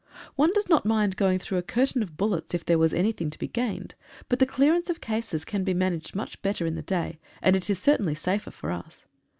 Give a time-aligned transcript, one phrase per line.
[0.35, 3.37] One does not mind going through a curtain of bullets if there was anything to
[3.37, 3.93] be gained,
[4.29, 7.69] but the clearance of cases can be managed much better in the day, and it
[7.69, 9.05] is certainly safer for us.